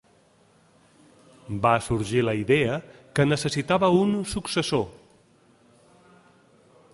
Va 1.65 1.73
sorgir 1.87 2.23
la 2.23 2.33
idea 2.39 2.79
que 3.19 3.27
necessitava 3.33 3.91
un 3.99 4.17
successor. 4.33 4.89